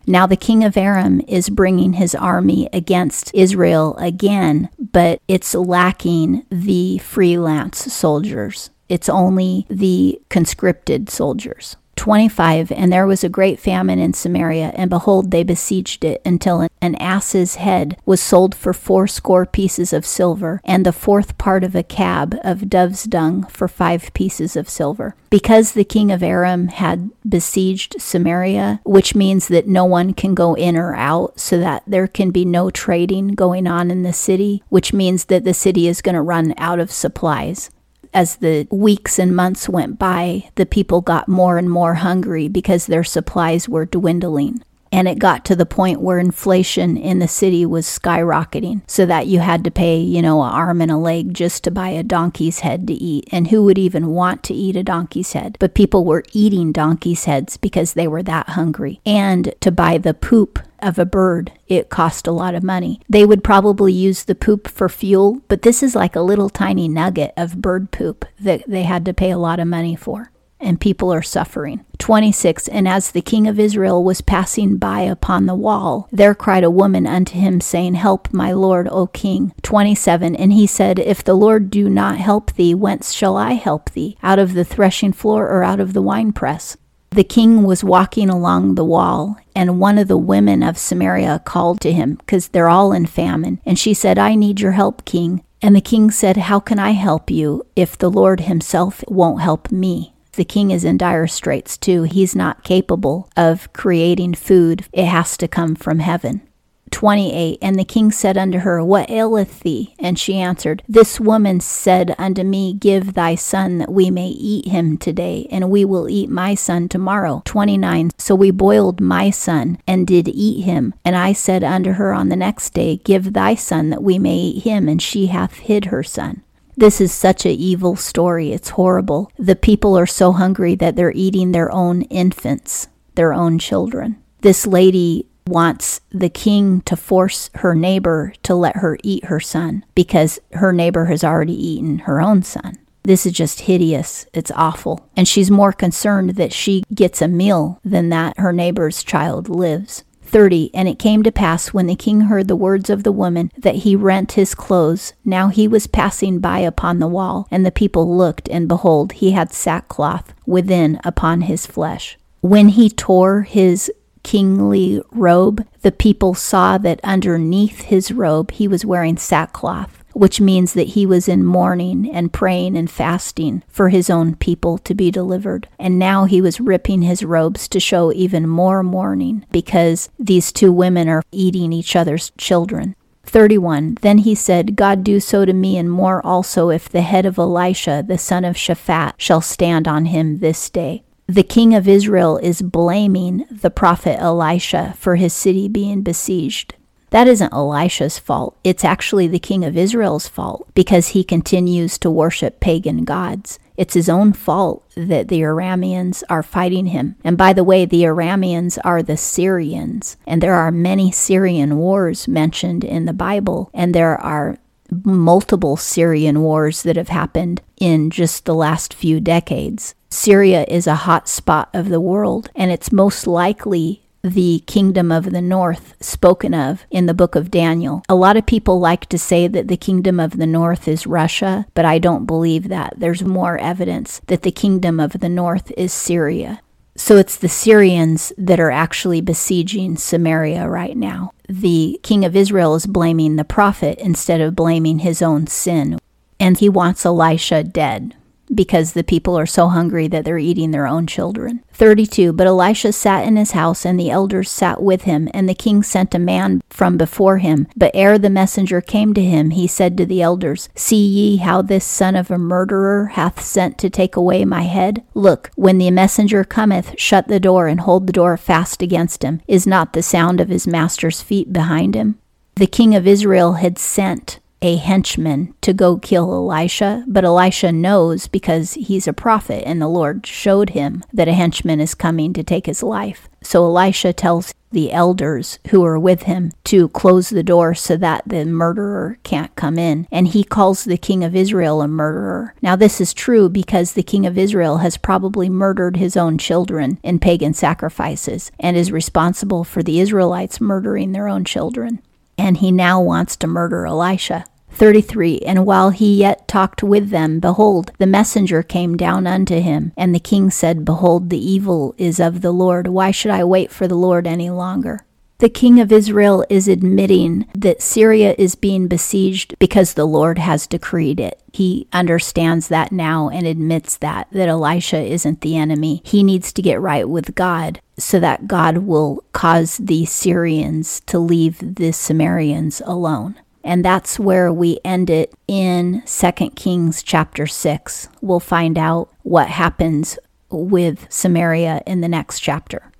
Now 0.07 0.25
the 0.25 0.35
king 0.35 0.63
of 0.63 0.75
Aram 0.75 1.21
is 1.27 1.49
bringing 1.49 1.93
his 1.93 2.15
army 2.15 2.67
against 2.73 3.31
Israel 3.35 3.95
again, 3.97 4.69
but 4.79 5.21
it's 5.27 5.53
lacking 5.53 6.45
the 6.49 6.97
freelance 6.97 7.93
soldiers. 7.93 8.71
It's 8.87 9.07
only 9.07 9.67
the 9.69 10.19
conscripted 10.29 11.09
soldiers. 11.11 11.75
25 11.99 12.71
And 12.71 12.93
there 12.93 13.05
was 13.05 13.25
a 13.25 13.29
great 13.29 13.59
famine 13.59 13.99
in 13.99 14.13
Samaria, 14.13 14.71
and 14.73 14.89
behold, 14.89 15.31
they 15.31 15.43
besieged 15.43 16.05
it 16.05 16.21
until 16.25 16.65
an 16.81 16.95
ass's 16.95 17.55
head 17.55 17.97
was 18.05 18.21
sold 18.21 18.55
for 18.55 18.71
fourscore 18.71 19.45
pieces 19.45 19.91
of 19.91 20.05
silver, 20.05 20.61
and 20.63 20.85
the 20.85 20.93
fourth 20.93 21.37
part 21.37 21.61
of 21.61 21.75
a 21.75 21.83
cab 21.83 22.37
of 22.41 22.69
dove's 22.69 23.03
dung 23.03 23.43
for 23.43 23.67
five 23.67 24.13
pieces 24.13 24.55
of 24.55 24.69
silver. 24.69 25.13
Because 25.29 25.73
the 25.73 25.83
king 25.83 26.09
of 26.09 26.23
Aram 26.23 26.69
had 26.69 27.09
besieged 27.27 27.97
Samaria, 27.99 28.79
which 28.85 29.13
means 29.13 29.49
that 29.49 29.67
no 29.67 29.83
one 29.83 30.13
can 30.13 30.33
go 30.33 30.53
in 30.53 30.77
or 30.77 30.95
out, 30.95 31.37
so 31.37 31.59
that 31.59 31.83
there 31.85 32.07
can 32.07 32.31
be 32.31 32.45
no 32.45 32.69
trading 32.69 33.35
going 33.35 33.67
on 33.67 33.91
in 33.91 34.03
the 34.03 34.13
city, 34.13 34.63
which 34.69 34.93
means 34.93 35.25
that 35.25 35.43
the 35.43 35.53
city 35.53 35.85
is 35.85 36.01
going 36.01 36.15
to 36.15 36.21
run 36.21 36.53
out 36.57 36.79
of 36.79 36.93
supplies 36.93 37.69
as 38.13 38.37
the 38.37 38.67
weeks 38.71 39.19
and 39.19 39.35
months 39.35 39.69
went 39.69 39.99
by, 39.99 40.49
the 40.55 40.65
people 40.65 41.01
got 41.01 41.27
more 41.27 41.57
and 41.57 41.69
more 41.69 41.95
hungry 41.95 42.47
because 42.47 42.85
their 42.85 43.03
supplies 43.03 43.69
were 43.69 43.85
dwindling. 43.85 44.63
And 44.91 45.07
it 45.07 45.19
got 45.19 45.45
to 45.45 45.55
the 45.55 45.67
point 45.67 46.01
where 46.01 46.17
inflation 46.17 46.97
in 46.97 47.19
the 47.19 47.27
city 47.27 47.63
was 47.63 47.85
skyrocketing, 47.85 48.81
so 48.87 49.05
that 49.05 49.27
you 49.27 49.39
had 49.39 49.63
to 49.65 49.71
pay, 49.71 49.99
you 49.99 50.19
know, 50.19 50.41
an 50.41 50.51
arm 50.51 50.81
and 50.81 50.89
a 50.89 50.97
leg 50.97 51.31
just 51.31 51.63
to 51.65 51.71
buy 51.71 51.89
a 51.89 52.01
donkey's 52.01 52.61
head 52.61 52.87
to 52.87 52.93
eat. 52.93 53.29
And 53.31 53.49
who 53.49 53.63
would 53.65 53.77
even 53.77 54.07
want 54.07 54.41
to 54.45 54.55
eat 54.55 54.75
a 54.75 54.83
donkey's 54.83 55.33
head? 55.33 55.57
But 55.59 55.75
people 55.75 56.05
were 56.05 56.23
eating 56.33 56.71
donkey's 56.71 57.25
heads 57.25 57.55
because 57.55 57.93
they 57.93 58.07
were 58.07 58.23
that 58.23 58.49
hungry. 58.49 58.99
And 59.05 59.53
to 59.61 59.71
buy 59.71 59.99
the 59.99 60.15
poop 60.15 60.57
of 60.81 60.99
a 60.99 61.05
bird, 61.05 61.51
it 61.67 61.89
cost 61.89 62.27
a 62.27 62.31
lot 62.31 62.55
of 62.55 62.63
money. 62.63 62.99
They 63.09 63.25
would 63.25 63.43
probably 63.43 63.93
use 63.93 64.23
the 64.23 64.35
poop 64.35 64.67
for 64.67 64.89
fuel, 64.89 65.41
but 65.47 65.61
this 65.61 65.83
is 65.83 65.95
like 65.95 66.15
a 66.15 66.21
little 66.21 66.49
tiny 66.49 66.87
nugget 66.87 67.33
of 67.37 67.61
bird 67.61 67.91
poop 67.91 68.25
that 68.39 68.63
they 68.67 68.83
had 68.83 69.05
to 69.05 69.13
pay 69.13 69.31
a 69.31 69.37
lot 69.37 69.59
of 69.59 69.67
money 69.67 69.95
for. 69.95 70.31
And 70.61 70.81
people 70.81 71.13
are 71.13 71.21
suffering. 71.21 71.85
26 71.99 72.67
And 72.67 72.85
as 72.85 73.11
the 73.11 73.21
king 73.21 73.47
of 73.47 73.59
Israel 73.59 74.03
was 74.03 74.19
passing 74.19 74.77
by 74.77 75.01
upon 75.01 75.45
the 75.45 75.55
wall, 75.55 76.09
there 76.11 76.35
cried 76.35 76.65
a 76.65 76.69
woman 76.69 77.07
unto 77.07 77.37
him, 77.37 77.61
saying, 77.61 77.93
Help, 77.93 78.33
my 78.33 78.51
lord, 78.51 78.87
O 78.91 79.07
king. 79.07 79.53
27 79.61 80.35
And 80.35 80.51
he 80.51 80.67
said, 80.67 80.99
If 80.99 81.23
the 81.23 81.33
Lord 81.33 81.69
do 81.69 81.89
not 81.89 82.17
help 82.17 82.53
thee, 82.53 82.75
whence 82.75 83.13
shall 83.13 83.37
I 83.37 83.53
help 83.53 83.91
thee? 83.91 84.17
Out 84.21 84.39
of 84.39 84.53
the 84.53 84.65
threshing 84.65 85.13
floor 85.13 85.47
or 85.47 85.63
out 85.63 85.79
of 85.79 85.93
the 85.93 86.01
winepress? 86.01 86.75
The 87.11 87.23
king 87.23 87.63
was 87.63 87.83
walking 87.83 88.29
along 88.29 88.75
the 88.75 88.85
wall, 88.85 89.37
and 89.55 89.79
one 89.79 89.97
of 89.97 90.07
the 90.07 90.17
women 90.17 90.61
of 90.61 90.77
Samaria 90.77 91.41
called 91.43 91.81
to 91.81 91.91
him, 91.91 92.15
because 92.15 92.49
they're 92.49 92.69
all 92.69 92.91
in 92.91 93.07
famine. 93.07 93.59
And 93.65 93.79
she 93.79 93.93
said, 93.93 94.19
I 94.19 94.35
need 94.35 94.59
your 94.59 94.73
help, 94.73 95.05
king. 95.05 95.43
And 95.61 95.75
the 95.75 95.81
king 95.81 96.11
said, 96.11 96.37
How 96.37 96.59
can 96.59 96.79
I 96.79 96.91
help 96.91 97.31
you 97.31 97.65
if 97.75 97.97
the 97.97 98.11
Lord 98.11 98.41
himself 98.41 99.03
won't 99.07 99.41
help 99.41 99.71
me? 99.71 100.13
The 100.33 100.45
king 100.45 100.71
is 100.71 100.85
in 100.85 100.97
dire 100.97 101.27
straits 101.27 101.77
too. 101.77 102.03
He's 102.03 102.35
not 102.35 102.63
capable 102.63 103.29
of 103.35 103.73
creating 103.73 104.35
food, 104.35 104.85
it 104.93 105.05
has 105.05 105.35
to 105.37 105.47
come 105.47 105.75
from 105.75 105.99
heaven. 105.99 106.41
28 106.91 107.57
And 107.61 107.77
the 107.77 107.83
king 107.83 108.11
said 108.11 108.37
unto 108.37 108.59
her, 108.59 108.83
What 108.83 109.09
aileth 109.09 109.61
thee? 109.61 109.95
And 109.99 110.17
she 110.17 110.35
answered, 110.35 110.83
This 110.87 111.19
woman 111.19 111.59
said 111.59 112.15
unto 112.17 112.43
me, 112.43 112.73
Give 112.73 113.13
thy 113.13 113.35
son 113.35 113.77
that 113.79 113.91
we 113.91 114.11
may 114.11 114.27
eat 114.27 114.67
him 114.67 114.97
today, 114.97 115.47
and 115.51 115.69
we 115.69 115.85
will 115.85 116.09
eat 116.09 116.29
my 116.29 116.55
son 116.55 116.89
tomorrow. 116.89 117.41
29 117.45 118.11
So 118.17 118.35
we 118.35 118.51
boiled 118.51 119.01
my 119.01 119.29
son, 119.29 119.77
and 119.87 120.07
did 120.07 120.27
eat 120.27 120.63
him. 120.63 120.93
And 121.05 121.15
I 121.15 121.33
said 121.33 121.63
unto 121.63 121.93
her 121.93 122.13
on 122.13 122.29
the 122.29 122.35
next 122.35 122.73
day, 122.73 122.97
Give 122.97 123.33
thy 123.33 123.55
son 123.55 123.89
that 123.89 124.03
we 124.03 124.19
may 124.19 124.35
eat 124.35 124.63
him, 124.63 124.87
and 124.87 125.01
she 125.01 125.27
hath 125.27 125.55
hid 125.55 125.85
her 125.85 126.03
son. 126.03 126.43
This 126.79 127.01
is 127.01 127.11
such 127.11 127.45
a 127.45 127.51
evil 127.51 127.97
story. 127.97 128.53
It's 128.53 128.69
horrible. 128.69 129.31
The 129.37 129.57
people 129.57 129.97
are 129.97 130.05
so 130.05 130.31
hungry 130.31 130.75
that 130.75 130.95
they're 130.95 131.11
eating 131.11 131.51
their 131.51 131.69
own 131.71 132.03
infants, 132.03 132.87
their 133.15 133.33
own 133.33 133.59
children. 133.59 134.21
This 134.41 134.65
lady 134.65 135.28
wants 135.49 136.01
the 136.11 136.29
king 136.29 136.81
to 136.81 136.95
force 136.95 137.49
her 137.55 137.75
neighbor 137.75 138.33
to 138.43 138.55
let 138.55 138.77
her 138.77 138.97
eat 139.03 139.25
her 139.25 139.39
son 139.39 139.85
because 139.95 140.39
her 140.53 140.71
neighbor 140.71 141.05
has 141.05 141.23
already 141.23 141.53
eaten 141.53 141.99
her 141.99 142.21
own 142.21 142.43
son. 142.43 142.77
This 143.03 143.25
is 143.25 143.33
just 143.33 143.61
hideous. 143.61 144.25
It's 144.33 144.51
awful. 144.51 145.09
And 145.15 145.27
she's 145.27 145.49
more 145.49 145.73
concerned 145.73 146.31
that 146.31 146.53
she 146.53 146.83
gets 146.93 147.21
a 147.21 147.27
meal 147.27 147.79
than 147.83 148.09
that 148.09 148.37
her 148.37 148.53
neighbor's 148.53 149.03
child 149.03 149.49
lives. 149.49 150.03
30 150.29 150.69
And 150.75 150.87
it 150.87 150.99
came 150.99 151.23
to 151.23 151.31
pass 151.31 151.73
when 151.73 151.87
the 151.87 151.95
king 151.95 152.21
heard 152.21 152.47
the 152.47 152.55
words 152.55 152.89
of 152.89 153.03
the 153.03 153.11
woman 153.11 153.51
that 153.57 153.77
he 153.77 153.95
rent 153.95 154.33
his 154.33 154.53
clothes. 154.53 155.13
Now 155.25 155.47
he 155.47 155.67
was 155.67 155.87
passing 155.87 156.39
by 156.39 156.59
upon 156.59 156.99
the 156.99 157.07
wall, 157.07 157.47
and 157.49 157.65
the 157.65 157.71
people 157.71 158.15
looked, 158.15 158.47
and 158.49 158.67
behold, 158.67 159.13
he 159.13 159.31
had 159.31 159.51
sackcloth 159.51 160.33
within 160.45 160.99
upon 161.03 161.41
his 161.41 161.65
flesh. 161.65 162.17
When 162.41 162.69
he 162.69 162.89
tore 162.89 163.41
his 163.41 163.91
kingly 164.23 165.01
robe, 165.11 165.65
the 165.81 165.91
people 165.91 166.33
saw 166.33 166.77
that 166.77 166.99
underneath 167.03 167.81
his 167.81 168.11
robe 168.11 168.51
he 168.51 168.67
was 168.67 168.85
wearing 168.85 169.17
sackcloth, 169.17 170.03
which 170.13 170.41
means 170.41 170.73
that 170.73 170.89
he 170.89 171.05
was 171.05 171.27
in 171.27 171.45
mourning 171.45 172.09
and 172.09 172.33
praying 172.33 172.77
and 172.77 172.89
fasting 172.89 173.63
for 173.67 173.89
his 173.89 174.09
own 174.09 174.35
people 174.35 174.77
to 174.79 174.93
be 174.93 175.11
delivered. 175.11 175.67
And 175.77 175.97
now 175.97 176.25
he 176.25 176.41
was 176.41 176.59
ripping 176.59 177.03
his 177.03 177.23
robes 177.23 177.67
to 177.69 177.79
show 177.79 178.11
even 178.11 178.47
more 178.47 178.83
mourning 178.83 179.45
because 179.51 180.09
these 180.19 180.51
two 180.51 180.71
women 180.71 181.07
are 181.07 181.23
eating 181.31 181.71
each 181.73 181.95
other's 181.95 182.31
children. 182.37 182.95
31 183.23 183.97
Then 184.01 184.19
he 184.19 184.33
said, 184.33 184.75
God 184.75 185.03
do 185.03 185.19
so 185.19 185.45
to 185.45 185.53
me 185.53 185.77
and 185.77 185.91
more 185.91 186.25
also 186.25 186.69
if 186.69 186.89
the 186.89 187.01
head 187.01 187.25
of 187.25 187.37
Elisha, 187.37 188.03
the 188.05 188.17
son 188.17 188.43
of 188.43 188.55
Shaphat, 188.55 189.13
shall 189.17 189.41
stand 189.41 189.87
on 189.87 190.05
him 190.05 190.39
this 190.39 190.69
day 190.69 191.03
the 191.29 191.43
king 191.43 191.75
of 191.75 191.87
Israel 191.87 192.39
is 192.39 192.63
blaming 192.63 193.45
the 193.51 193.69
prophet 193.69 194.19
Elisha 194.19 194.95
for 194.97 195.15
his 195.15 195.31
city 195.31 195.67
being 195.67 196.01
besieged. 196.01 196.73
That 197.11 197.27
isn't 197.27 197.53
Elisha's 197.53 198.17
fault. 198.17 198.57
It's 198.63 198.83
actually 198.83 199.27
the 199.27 199.37
king 199.37 199.63
of 199.63 199.77
Israel's 199.77 200.27
fault 200.27 200.67
because 200.73 201.09
he 201.09 201.23
continues 201.23 201.99
to 201.99 202.09
worship 202.09 202.59
pagan 202.59 203.03
gods. 203.03 203.59
It's 203.77 203.93
his 203.93 204.09
own 204.09 204.33
fault 204.33 204.83
that 204.95 205.27
the 205.27 205.41
Arameans 205.41 206.23
are 206.31 206.41
fighting 206.41 206.87
him. 206.87 207.15
And 207.23 207.37
by 207.37 207.53
the 207.53 207.63
way, 207.63 207.85
the 207.85 208.03
Arameans 208.03 208.79
are 208.83 209.03
the 209.03 209.15
Syrians. 209.15 210.17
And 210.25 210.41
there 210.41 210.55
are 210.55 210.71
many 210.71 211.11
Syrian 211.11 211.77
wars 211.77 212.27
mentioned 212.27 212.83
in 212.83 213.05
the 213.05 213.13
Bible, 213.13 213.69
and 213.71 213.93
there 213.93 214.17
are 214.17 214.57
multiple 215.03 215.77
Syrian 215.77 216.41
wars 216.41 216.83
that 216.83 216.95
have 216.95 217.09
happened 217.09 217.61
in 217.77 218.09
just 218.09 218.45
the 218.45 218.55
last 218.55 218.93
few 218.93 219.19
decades. 219.19 219.95
Syria 220.09 220.65
is 220.67 220.87
a 220.87 220.95
hot 220.95 221.27
spot 221.27 221.69
of 221.73 221.89
the 221.89 222.01
world, 222.01 222.49
and 222.55 222.71
it's 222.71 222.91
most 222.91 223.27
likely 223.27 224.01
the 224.21 224.63
kingdom 224.67 225.11
of 225.11 225.31
the 225.31 225.41
north 225.41 225.95
spoken 226.01 226.53
of 226.53 226.85
in 226.91 227.05
the 227.05 227.13
book 227.13 227.35
of 227.35 227.51
Daniel. 227.51 228.03
A 228.09 228.15
lot 228.15 228.35
of 228.35 228.45
people 228.45 228.79
like 228.79 229.05
to 229.07 229.17
say 229.17 229.47
that 229.47 229.67
the 229.67 229.77
kingdom 229.77 230.19
of 230.19 230.37
the 230.37 230.47
north 230.47 230.87
is 230.87 231.07
Russia, 231.07 231.65
but 231.73 231.85
I 231.85 231.99
don't 231.99 232.25
believe 232.25 232.67
that. 232.67 232.95
There's 232.97 233.23
more 233.23 233.57
evidence 233.57 234.21
that 234.27 234.41
the 234.41 234.51
kingdom 234.51 234.99
of 234.99 235.13
the 235.13 235.29
north 235.29 235.71
is 235.77 235.93
Syria. 235.93 236.61
So 236.95 237.17
it's 237.17 237.37
the 237.37 237.49
Syrians 237.49 238.33
that 238.37 238.59
are 238.59 238.71
actually 238.71 239.21
besieging 239.21 239.95
Samaria 239.97 240.67
right 240.67 240.97
now. 240.97 241.31
The 241.47 241.99
king 242.03 242.25
of 242.25 242.35
Israel 242.35 242.75
is 242.75 242.85
blaming 242.85 243.35
the 243.35 243.45
prophet 243.45 243.97
instead 243.99 244.41
of 244.41 244.55
blaming 244.55 244.99
his 244.99 245.21
own 245.21 245.47
sin. 245.47 245.97
And 246.39 246.57
he 246.57 246.69
wants 246.69 247.05
Elisha 247.05 247.63
dead 247.63 248.15
because 248.53 248.93
the 248.93 249.03
people 249.03 249.37
are 249.37 249.45
so 249.45 249.67
hungry 249.67 250.07
that 250.07 250.25
they're 250.25 250.37
eating 250.37 250.71
their 250.71 250.87
own 250.87 251.07
children. 251.07 251.63
32. 251.73 252.33
But 252.33 252.47
Elisha 252.47 252.91
sat 252.91 253.25
in 253.25 253.37
his 253.37 253.51
house, 253.51 253.85
and 253.85 253.99
the 253.99 254.09
elders 254.09 254.49
sat 254.49 254.81
with 254.81 255.03
him, 255.03 255.29
and 255.33 255.47
the 255.47 255.53
king 255.53 255.83
sent 255.83 256.15
a 256.15 256.19
man 256.19 256.61
from 256.69 256.97
before 256.97 257.37
him. 257.37 257.67
But 257.75 257.91
ere 257.93 258.17
the 258.17 258.29
messenger 258.29 258.81
came 258.81 259.13
to 259.13 259.21
him, 259.21 259.51
he 259.51 259.67
said 259.67 259.97
to 259.97 260.05
the 260.05 260.21
elders, 260.21 260.69
See 260.75 261.05
ye 261.05 261.37
how 261.37 261.61
this 261.61 261.85
son 261.85 262.15
of 262.15 262.31
a 262.31 262.37
murderer 262.37 263.07
hath 263.13 263.41
sent 263.41 263.77
to 263.79 263.89
take 263.89 264.15
away 264.15 264.43
my 264.45 264.63
head? 264.63 265.03
Look, 265.13 265.51
when 265.55 265.77
the 265.77 265.91
messenger 265.91 266.43
cometh, 266.43 266.95
shut 266.97 267.27
the 267.27 267.39
door, 267.39 267.67
and 267.67 267.81
hold 267.81 268.07
the 268.07 268.13
door 268.13 268.35
fast 268.37 268.81
against 268.81 269.23
him. 269.23 269.41
Is 269.47 269.67
not 269.67 269.93
the 269.93 270.03
sound 270.03 270.41
of 270.41 270.49
his 270.49 270.67
master's 270.67 271.21
feet 271.21 271.53
behind 271.53 271.95
him? 271.95 272.19
The 272.55 272.67
king 272.67 272.93
of 272.93 273.07
Israel 273.07 273.53
had 273.53 273.77
sent 273.77 274.39
a 274.61 274.75
henchman 274.77 275.53
to 275.61 275.73
go 275.73 275.97
kill 275.97 276.33
Elisha, 276.33 277.03
but 277.07 277.23
Elisha 277.23 277.71
knows 277.71 278.27
because 278.27 278.73
he's 278.73 279.07
a 279.07 279.13
prophet 279.13 279.63
and 279.65 279.81
the 279.81 279.87
Lord 279.87 280.25
showed 280.25 280.71
him 280.71 281.03
that 281.13 281.27
a 281.27 281.33
henchman 281.33 281.79
is 281.79 281.95
coming 281.95 282.33
to 282.33 282.43
take 282.43 282.65
his 282.65 282.83
life. 282.83 283.29
So 283.41 283.63
Elisha 283.63 284.13
tells 284.13 284.53
the 284.71 284.91
elders 284.91 285.59
who 285.69 285.83
are 285.83 285.97
with 285.97 286.23
him 286.23 286.51
to 286.63 286.89
close 286.89 287.29
the 287.29 287.43
door 287.43 287.73
so 287.73 287.97
that 287.97 288.23
the 288.27 288.45
murderer 288.45 289.17
can't 289.23 289.55
come 289.55 289.79
in. 289.79 290.07
And 290.11 290.27
he 290.27 290.43
calls 290.43 290.83
the 290.83 290.97
king 290.97 291.23
of 291.23 291.35
Israel 291.35 291.81
a 291.81 291.87
murderer. 291.87 292.53
Now, 292.61 292.75
this 292.75 293.01
is 293.01 293.13
true 293.13 293.49
because 293.49 293.93
the 293.93 294.03
king 294.03 294.25
of 294.25 294.37
Israel 294.37 294.77
has 294.77 294.97
probably 294.97 295.49
murdered 295.49 295.97
his 295.97 296.15
own 296.15 296.37
children 296.37 296.99
in 297.01 297.19
pagan 297.19 297.53
sacrifices 297.53 298.51
and 298.59 298.77
is 298.77 298.91
responsible 298.91 299.63
for 299.63 299.81
the 299.81 299.99
Israelites 299.99 300.61
murdering 300.61 301.11
their 301.13 301.27
own 301.27 301.45
children 301.45 302.01
and 302.39 302.57
he 302.57 302.71
now 302.71 303.01
wants 303.01 303.35
to 303.37 303.47
murder 303.47 303.85
Elisha. 303.85 304.45
33 304.71 305.39
And 305.39 305.65
while 305.65 305.89
he 305.89 306.15
yet 306.15 306.47
talked 306.47 306.81
with 306.83 307.09
them, 307.09 307.39
behold, 307.39 307.91
the 307.97 308.07
messenger 308.07 308.63
came 308.63 308.95
down 308.95 309.27
unto 309.27 309.59
him. 309.59 309.91
And 309.97 310.15
the 310.15 310.19
king 310.19 310.49
said, 310.49 310.85
Behold, 310.85 311.29
the 311.29 311.51
evil 311.51 311.95
is 311.97 312.19
of 312.19 312.41
the 312.41 312.51
Lord. 312.51 312.87
Why 312.87 313.11
should 313.11 313.31
I 313.31 313.43
wait 313.43 313.71
for 313.71 313.87
the 313.87 313.95
Lord 313.95 314.25
any 314.25 314.49
longer? 314.49 315.05
The 315.39 315.49
king 315.49 315.79
of 315.79 315.91
Israel 315.91 316.45
is 316.49 316.67
admitting 316.67 317.45
that 317.53 317.81
Syria 317.81 318.35
is 318.37 318.55
being 318.55 318.87
besieged 318.87 319.55
because 319.57 319.93
the 319.93 320.05
Lord 320.05 320.37
has 320.37 320.67
decreed 320.67 321.17
it. 321.17 321.41
He 321.53 321.87
understands 321.93 322.67
that 322.67 322.91
now 322.91 323.29
and 323.29 323.47
admits 323.47 323.95
that, 323.97 324.27
that 324.31 324.49
Elisha 324.49 325.01
isn't 325.01 325.39
the 325.39 325.55
enemy. 325.55 326.01
He 326.03 326.23
needs 326.23 326.51
to 326.51 326.61
get 326.61 326.81
right 326.81 327.07
with 327.07 327.35
God 327.35 327.79
so 327.99 328.19
that 328.19 328.47
God 328.47 328.79
will 328.79 329.23
cause 329.33 329.77
the 329.77 330.05
Syrians 330.05 331.01
to 331.01 331.19
leave 331.19 331.75
the 331.75 331.91
Samaritans 331.91 332.81
alone. 332.85 333.35
And 333.63 333.83
that's 333.83 334.19
where 334.19 334.51
we 334.51 334.79
end 334.85 335.09
it 335.09 335.33
in 335.47 336.01
2 336.05 336.31
Kings 336.51 337.03
chapter 337.03 337.45
6. 337.45 338.09
We'll 338.21 338.39
find 338.39 338.77
out 338.77 339.09
what 339.23 339.49
happens 339.49 340.17
with 340.49 341.05
Samaria 341.09 341.81
in 341.85 342.01
the 342.01 342.07
next 342.07 342.39
chapter. 342.39 342.91